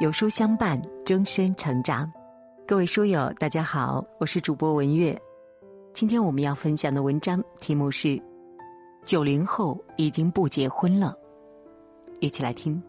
[0.00, 2.10] 有书相伴，终身成长。
[2.66, 5.16] 各位书友，大家好，我是主播文月。
[5.92, 8.08] 今天我们要分享的文章题目是
[9.04, 11.14] 《九零后已经不结婚了》，
[12.20, 12.82] 一起来听。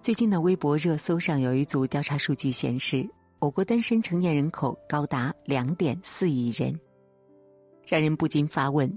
[0.00, 3.06] 最近的微博热搜上有一组调查数据显示，
[3.38, 6.74] 我国单身成年人口高达两点四亿人，
[7.86, 8.90] 让人不禁发问：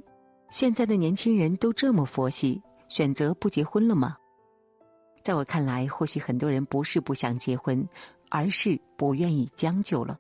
[0.49, 2.59] 现在的年轻人都这么佛系？
[2.89, 4.17] 选择不结婚了吗？
[5.23, 7.87] 在我看来，或许很多人不是不想结婚，
[8.29, 10.19] 而是不愿意将就了。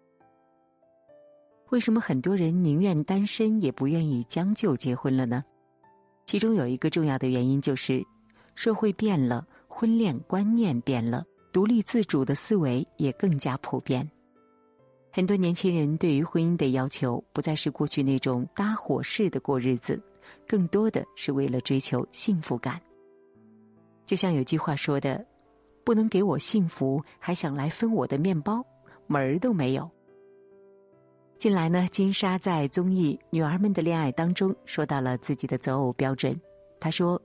[1.69, 5.43] 为什么很多人宁愿单身也不愿意将就结婚了呢？
[6.25, 8.05] 其中有一个重要的原因就是，
[8.55, 14.09] 社会变了，婚恋观念变了，独立自主的思维也更加普遍。
[15.11, 19.99] 很多年轻人对于婚姻的要求，不再是过去那种搭伙式的过日子。
[20.47, 22.81] 更多的是为了追求幸福感。
[24.05, 25.23] 就像有句话说的
[25.85, 28.65] ：“不能给我幸福，还想来分我的面包，
[29.07, 29.89] 门儿都没有。”
[31.37, 36.35] 近来呢，金莎在综艺《女儿们的恋爱》当中说到了自己的择偶标准。
[36.79, 37.21] 她说：“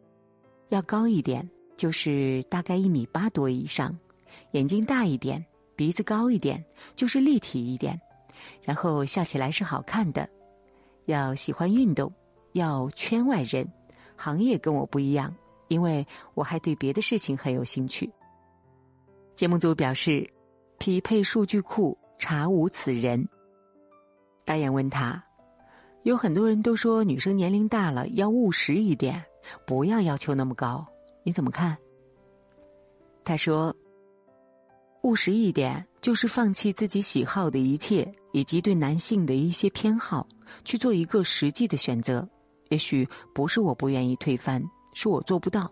[0.69, 3.91] 要高一点，就是大概一米八多以上；
[4.53, 6.65] 眼睛大一点，鼻子高一点，
[6.95, 7.97] 就是立体一点；
[8.63, 10.29] 然后笑起来是好看的。
[11.07, 12.13] 要喜欢运动。”
[12.55, 13.69] 要圈外人，
[14.17, 15.35] 行业跟我不一样，
[15.69, 18.09] 因为我还对别的事情很有兴趣。
[19.35, 20.29] 节目组表示，
[20.79, 23.29] 匹配数据库查无此人。
[24.45, 25.21] 导演问他，
[26.05, 29.21] 有很多人都说女生年龄大了要务实一点，
[29.67, 30.87] 不要要求那么高，
[31.25, 31.77] 你怎么看？
[33.25, 33.75] 他说，
[35.03, 40.25] 务实一点就是放弃自己喜好的一切，以及对男性的一些偏好，
[40.65, 42.29] 去做一个实际的选择。
[42.69, 44.63] 也许不是我不愿意推翻，
[44.93, 45.71] 是我做不到，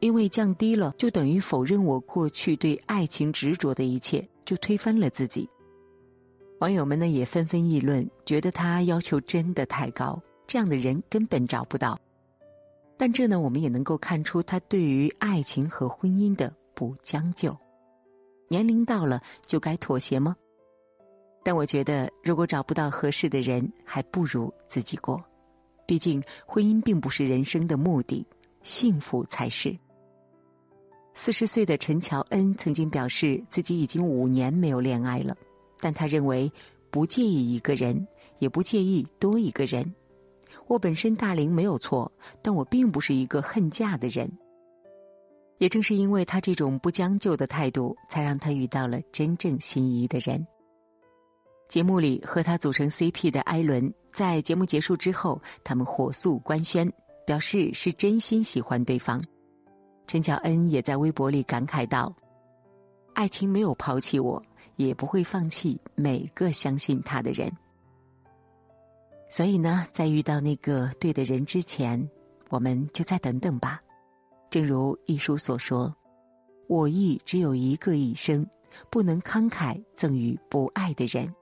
[0.00, 5.48] 因为降低了就等于否认我过去对爱情执着的一切，就推翻了自己。
[6.60, 11.98] 网友们呢也纷纷议论，觉得他要求真的太高，这样的人根本找不到。
[12.96, 17.54] 但这呢，我们也能够看出他对于爱情和婚姻的不将就。
[18.48, 20.36] 年龄到了就该妥协吗？
[21.42, 25.22] 但我觉得，如果找不到合适的人，还不如自己过。
[25.86, 28.26] 毕竟，婚姻并不是人生的目的，
[28.62, 29.76] 幸福才是。
[31.12, 35.36] 四十岁的陈乔恩曾经表示，自己已经五年没有恋爱了，
[35.78, 36.50] 但他认为
[36.90, 38.06] 不介意一个人，
[38.38, 39.94] 也不介意多一个人。
[40.66, 42.10] 我本身大龄没有错，
[42.42, 44.30] 但我并不是一个恨嫁的人。
[45.58, 50.44] 也正是因为他这种不将就的态度，才让他遇到了真正心仪的人。
[51.68, 56.90] 节目里和他组成 CP 的艾伦，在节目结束之后，他们火速官宣，
[57.26, 59.22] 表示是真心喜欢对方。
[60.06, 62.14] 陈乔恩也在微博里感慨道
[63.14, 64.40] ：“爱情没有抛弃我，
[64.76, 67.50] 也不会放弃每个相信他的人。
[69.30, 72.08] 所以呢，在遇到那个对的人之前，
[72.50, 73.80] 我们就再等等吧。
[74.50, 75.92] 正如一书所说
[76.68, 78.46] ：‘我亦只有一个一生，
[78.90, 81.34] 不能慷慨赠予不爱的人。’”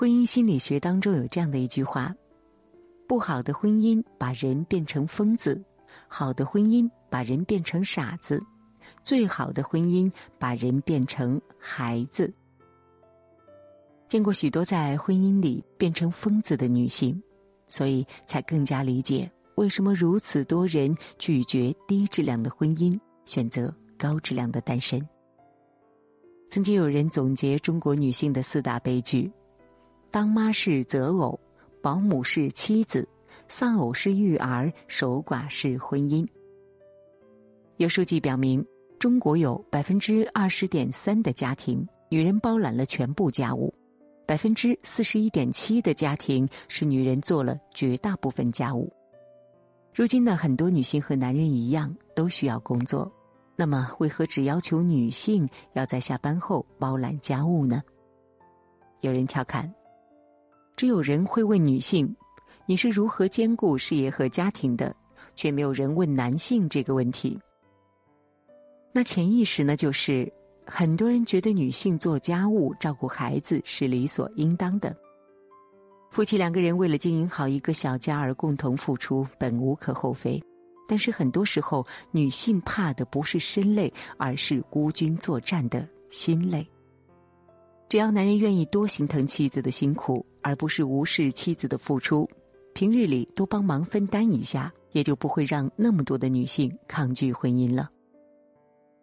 [0.00, 2.16] 婚姻心理学当中有这样的一句话：
[3.06, 5.62] 不好的婚姻把人变成疯子，
[6.08, 8.42] 好的婚姻把人变成傻子，
[9.04, 12.32] 最好的婚姻把人变成孩子。
[14.08, 17.22] 见过许多在婚姻里变成疯子的女性，
[17.68, 25.06] 所以才更加理解为什么如此多人拒绝低质量的婚姻，选择高质量的单身。
[26.48, 29.30] 曾经有人总结中国女性的四大悲剧。
[30.10, 31.38] 当妈是择偶，
[31.80, 33.06] 保姆是妻子，
[33.46, 36.26] 丧偶是育儿，守寡是婚姻。
[37.76, 38.64] 有数据表明，
[38.98, 43.72] 中国有百分之二十点三的家庭，女人包揽了全部家务；
[44.26, 48.92] 百分之四十一点七的家庭是女人做了绝大部分家务。
[49.94, 53.10] 如今的很多女性和男人一样，都需要工作，
[53.54, 57.80] 那么为何只要求女性要在下班后包揽家务呢？
[59.02, 59.72] 有人调侃。
[60.80, 62.16] 只有人会问女性
[62.64, 64.96] ：“你是如何兼顾事业和家庭的？”
[65.36, 67.38] 却没有人问男性这个问题。
[68.90, 69.76] 那潜意识呢？
[69.76, 70.32] 就是
[70.64, 74.96] 很多人觉得女性做家务、照顾孩子是理所应当的。
[76.10, 80.42] 夫妻两个人为了经营好一个小家而共同付出，本无可厚非。
[80.88, 86.66] 但是很多时候，女性怕的不是身累，而是孤军作战的心累。
[87.90, 92.24] 只要男人愿意多心疼妻子的辛苦，而不是无视妻子的付出，
[92.72, 97.90] 平日里多帮忙分担一下，也就不会让那么多的女性抗拒婚姻了。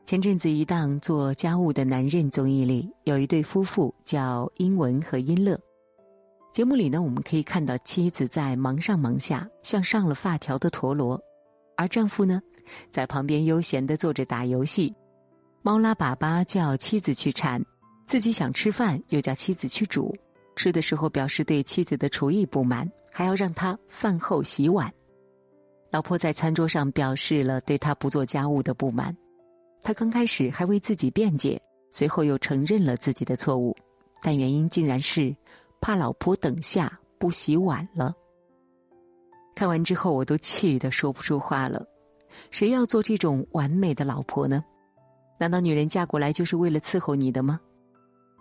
[0.06, 5.60] 前阵子一档做家务的男人综艺里，有一对夫妇叫英文和英乐。
[6.54, 11.22] 节目里呢，我们可以看到妻子在忙上忙下，像上了发条的陀螺，
[11.76, 12.42] 而丈夫呢，
[12.90, 14.96] 在旁边悠闲的坐着打游戏。
[15.62, 17.62] 猫拉粑粑叫妻子去铲，
[18.08, 20.16] 自己想吃饭又叫妻子去煮。
[20.56, 24.92] 吃的时候表示对妻子的厨艺不满，还要让他饭后洗碗。
[25.92, 29.16] 老婆在餐桌上表示了对他不做家务的不满，
[29.84, 31.62] 他刚开始还为自己辩解，
[31.92, 33.76] 随后又承认了自己的错误，
[34.24, 35.36] 但原因竟然是
[35.80, 38.12] 怕老婆等下不洗碗了。
[39.54, 41.86] 看完之后，我都气得说不出话了。
[42.52, 44.64] 谁要做这种完美的老婆呢？
[45.40, 47.60] 难道女人嫁过来就是为了伺候你的吗？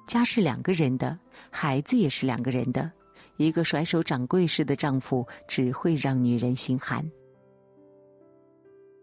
[0.06, 1.18] 家是两个人的，
[1.50, 2.90] 孩子也是两个人的。
[3.36, 7.04] 一个甩手掌柜式的丈夫，只会让女人心寒。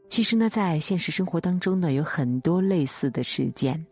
[0.09, 3.85] 其实呢，在现实生活当中呢，有很多类似的事件。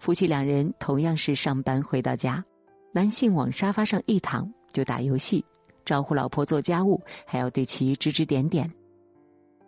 [0.00, 2.44] 夫妻两人同样是上班回到家，
[2.92, 5.44] 男性往沙发上一躺就打游戏，
[5.84, 8.68] 招呼老婆做家务，还要对其指指点点。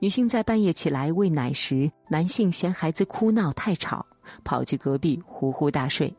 [0.01, 4.05] 女性在半夜起来喂奶时，男性嫌孩子哭闹太吵，
[4.43, 6.13] 跑去隔壁呼呼大睡。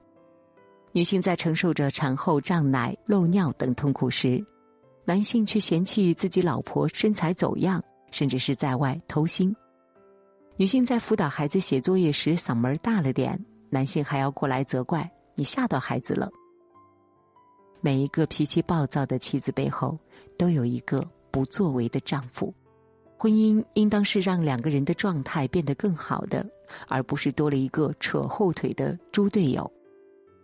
[0.95, 4.41] 女性在承受着产后胀奶、漏尿等痛苦时，
[5.03, 9.53] 男性却嫌弃自己老婆身材走样，甚至是在外偷腥。
[10.55, 13.37] 女性在辅导孩子写作业时嗓门大了点，
[13.69, 16.29] 男性还要过来责怪你吓到孩子了。
[17.81, 19.99] 每一个脾气暴躁的妻子背后，
[20.37, 22.53] 都有一个不作为的丈夫。
[23.17, 26.49] 婚姻应当是让两个人的状态变得更好的，
[26.87, 29.69] 而不是多了一个扯后腿的猪队友。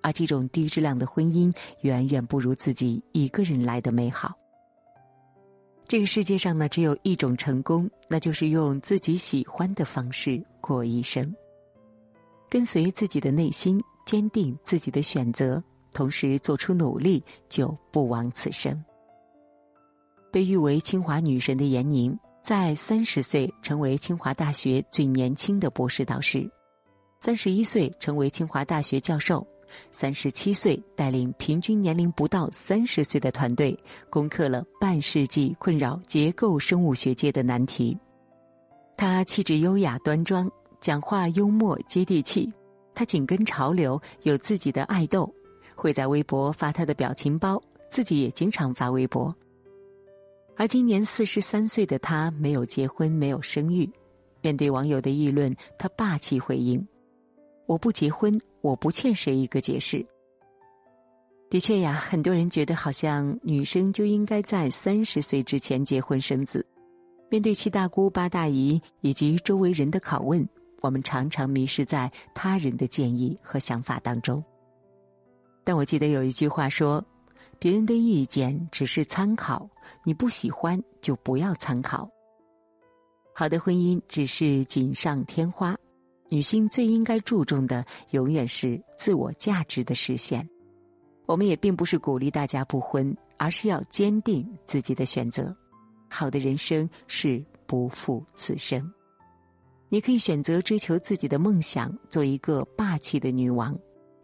[0.01, 1.51] 而这种低质量的婚姻，
[1.81, 4.33] 远远不如自己一个人来的美好。
[5.87, 11.35] 这个世界上呢，只有一种成功，那就是用自己喜欢的方式过一生。
[12.49, 15.61] 跟随自己的内心，坚定自己的选择，
[15.91, 18.81] 同时做出努力，就不枉此生。
[20.31, 26.49] 被誉为清华女神的闫宁，在三十岁成为清华大学最年轻的博士导师，
[27.19, 29.45] 三十一岁成为清华大学教授。
[29.91, 33.77] 三十七岁，带领平均年龄不到三十岁的团队，
[34.09, 37.97] 攻克了半世纪困扰结构生物学界的难题。
[38.97, 42.51] 他气质优雅端庄，讲话幽默接地气。
[42.93, 45.33] 他紧跟潮流，有自己的爱豆，
[45.75, 47.59] 会在微博发他的表情包，
[47.89, 49.33] 自己也经常发微博。
[50.57, 53.89] 而今年四十三岁的他，没有结婚，没有生育。
[54.41, 56.85] 面对网友的议论，他霸气回应。
[57.65, 60.05] 我不结婚，我不欠谁一个解释。
[61.49, 66.65] 的确呀，很多人觉得好像女生就应该在三十岁之前结婚生子。
[67.29, 70.47] 面对七大姑八大姨以及周围人的拷问，
[70.81, 74.43] 我们常常迷失在他人的建议和想法当中。
[75.63, 77.03] 但我记得有一句话说
[77.59, 79.69] ：“别人的意见只是参考，
[80.03, 82.09] 你不喜欢就不要参考。”
[83.35, 85.77] 好的婚姻只是锦上添花。
[86.31, 90.47] 女性最应该注重的，永远是自我价值的实现。
[91.25, 95.53] 我们也并不是鼓励大家不婚，而是要坚定自己的选择。
[96.07, 98.89] 好的人生是不负此生。
[99.89, 103.75] 你可以选择追求自己的梦想，做一个霸气的女王；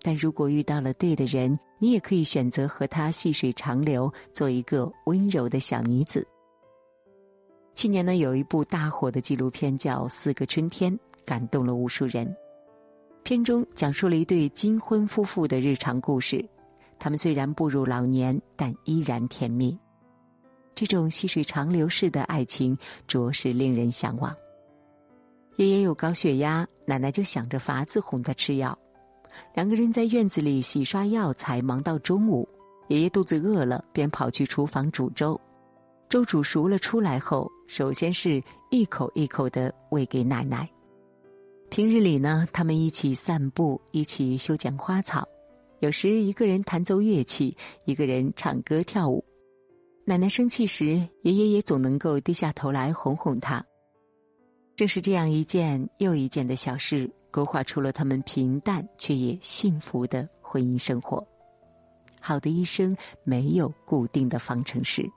[0.01, 6.25] 但如果遇到了对的人，你也可以选择和他细水长流，做一个温柔的小女子。
[7.75, 10.93] 去年呢，有一部大火的纪录片叫《四个春天》。
[11.27, 12.35] 感动了无数人。
[13.23, 16.43] 片中讲述了一对金婚夫妇的日常故事，
[16.97, 19.77] 他们虽然步入老年，但依然甜蜜。
[20.73, 24.33] 这种细水长流式的爱情，着实令人向往。
[25.57, 28.77] 爷爷有高血压，奶奶就想着法子哄他吃药。
[29.53, 32.47] 两个人在院子里洗刷药材，忙到中午。
[32.87, 35.37] 爷爷肚子饿了，便跑去厨房煮粥。
[36.07, 38.41] 粥煮熟了出来后，首先是
[38.71, 40.69] 一口一口的喂给奶奶。
[41.69, 45.27] 平日里呢，他们一起散步，一起修剪花草，
[45.79, 47.55] 有时一个人弹奏乐器，
[47.85, 49.23] 一个人唱歌跳舞。
[50.05, 53.63] 奶奶生气时，爷爷也总能够低下头来哄哄她。
[54.75, 61.25] 正是这样一件又一件的小事，勾画出了他们平淡却也幸福的婚姻生活。
[62.19, 65.07] 好的一生没有固定的方程式，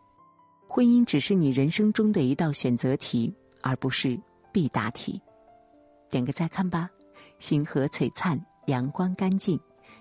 [0.69, 4.21] 婚姻只是你人生中的一道选择题，而不是
[4.53, 5.21] 必答题。
[6.11, 6.91] 点个再看吧，
[7.39, 9.59] 星河璀璨，阳光干净。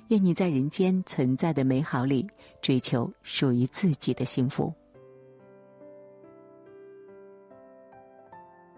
[0.09, 2.27] 愿你在人间存在的美好里，
[2.61, 4.73] 追求属于自己的幸福。